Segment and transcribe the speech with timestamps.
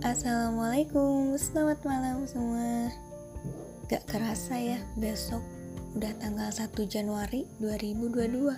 [0.00, 2.88] Assalamualaikum, selamat malam semua.
[3.84, 5.44] Gak kerasa ya, besok
[5.92, 8.48] udah tanggal 1 Januari 2022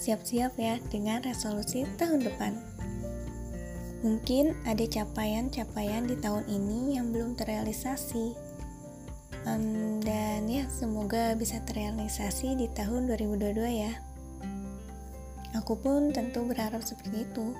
[0.00, 2.56] Siap-siap ya dengan resolusi tahun depan.
[4.00, 8.32] Mungkin ada capaian-capaian di tahun ini yang belum terrealisasi.
[9.44, 13.92] Um, Dan ya, semoga bisa terrealisasi di tahun 2022 ya.
[15.52, 17.52] Aku pun tentu berharap seperti itu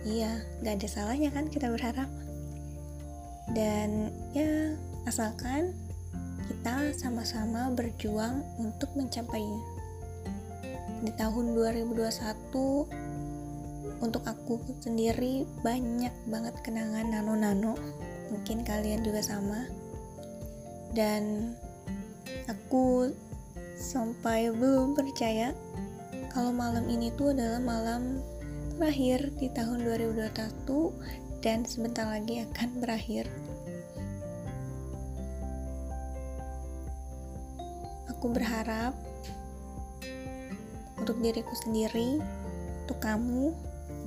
[0.00, 2.08] Iya, gak ada salahnya kan kita berharap.
[3.52, 4.72] Dan ya,
[5.04, 5.76] asalkan
[6.48, 9.60] kita sama-sama berjuang untuk mencapainya.
[11.04, 12.88] Di tahun 2021
[14.00, 17.76] untuk aku sendiri banyak banget kenangan nano-nano.
[18.32, 19.68] Mungkin kalian juga sama.
[20.96, 21.54] Dan
[22.48, 23.12] aku
[23.76, 25.54] sampai belum percaya
[26.30, 28.20] kalau malam ini tuh adalah malam
[28.80, 33.28] berakhir di tahun 2021 dan sebentar lagi akan berakhir.
[38.08, 38.96] Aku berharap
[40.96, 42.24] untuk diriku sendiri,
[42.88, 43.52] untuk kamu,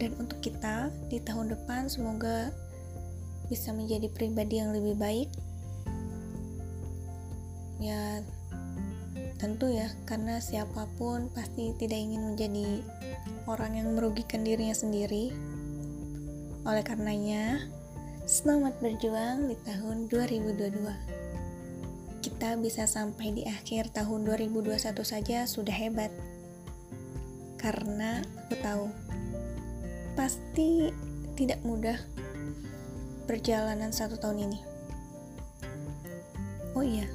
[0.02, 2.50] dan untuk kita di tahun depan semoga
[3.54, 5.30] bisa menjadi pribadi yang lebih baik.
[7.78, 8.26] Ya,
[9.44, 12.80] tentu ya, karena siapa pun pasti tidak ingin menjadi
[13.44, 15.36] orang yang merugikan dirinya sendiri.
[16.64, 17.60] Oleh karenanya,
[18.24, 22.24] selamat berjuang di tahun 2022.
[22.24, 26.16] Kita bisa sampai di akhir tahun 2021 saja sudah hebat.
[27.60, 28.88] Karena aku tahu
[30.16, 30.88] pasti
[31.36, 32.00] tidak mudah
[33.28, 34.60] perjalanan satu tahun ini.
[36.80, 37.12] Oh iya,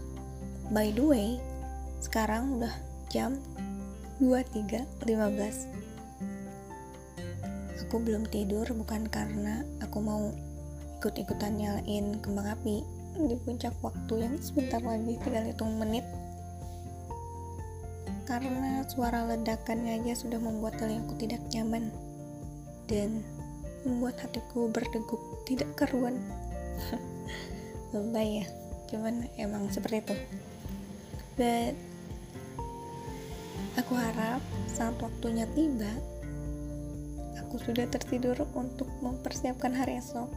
[0.68, 1.40] by the way,
[1.98, 2.74] sekarang udah
[3.10, 3.38] jam
[4.22, 5.78] 23.15
[7.89, 10.28] aku belum tidur bukan karena aku mau
[11.00, 12.84] ikut-ikutan nyalain kembang api.
[13.17, 16.05] Di puncak waktu yang sebentar lagi tinggal hitung menit.
[18.28, 21.89] Karena suara ledakannya aja sudah membuat telingaku tidak nyaman
[22.92, 23.24] dan
[23.89, 26.20] membuat hatiku berdegup tidak keruan
[27.96, 28.46] lebay ya
[28.92, 30.17] cuman emang seperti itu.
[31.40, 31.73] But
[33.78, 35.89] aku harap saat waktunya tiba
[37.39, 40.28] aku sudah tertidur untuk mempersiapkan hari esok.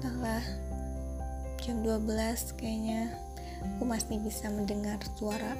[0.00, 0.40] Entahlah
[1.60, 2.08] jam 12
[2.56, 3.12] kayaknya
[3.76, 5.52] aku masih bisa mendengar suara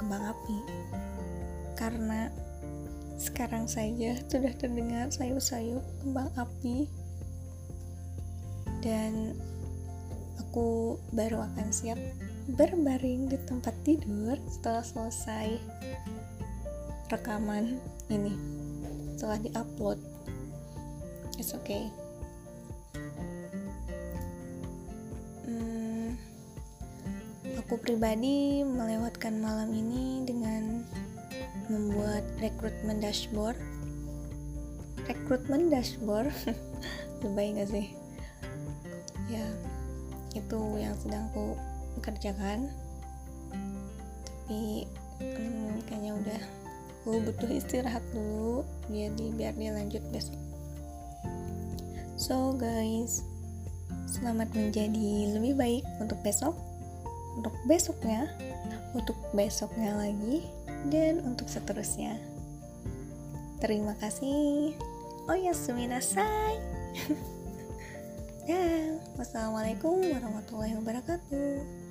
[0.00, 0.58] kembang api.
[1.76, 2.32] Karena
[3.20, 6.88] sekarang saja sudah terdengar sayup-sayup kembang api.
[8.80, 9.36] Dan
[10.40, 12.00] aku baru akan siap
[12.54, 15.58] berbaring di tempat tidur setelah selesai
[17.10, 17.78] rekaman
[18.10, 18.34] ini.
[19.14, 19.98] Setelah diupload.
[21.38, 21.90] It's okay.
[25.46, 26.14] Hmm,
[27.58, 30.82] aku pribadi melewatkan malam ini dengan
[31.70, 33.58] membuat rekrutmen dashboard.
[35.06, 36.34] Rekrutmen dashboard?
[37.22, 37.86] Lebay gak sih?
[39.30, 39.46] Ya
[40.34, 41.58] itu yang sedang aku
[41.98, 42.70] kerjakan
[44.50, 44.82] tapi
[45.22, 46.42] hmm, kayaknya udah.
[47.00, 50.34] Aku butuh istirahat dulu jadi biar dia lanjut besok.
[52.18, 53.22] So guys
[54.10, 56.58] selamat menjadi lebih baik untuk besok
[57.38, 58.26] untuk besoknya
[58.90, 60.42] untuk besoknya lagi
[60.90, 62.18] dan untuk seterusnya.
[63.62, 64.74] Terima kasih.
[65.30, 66.58] Oh ya suminasai
[68.50, 68.98] dadah.
[69.14, 71.89] wassalamualaikum warahmatullahi wabarakatuh.